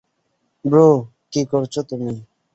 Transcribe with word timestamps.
Bro, 0.65 0.87
কী 1.33 1.41
করছো 1.45 1.81
তুমি? 1.83 2.13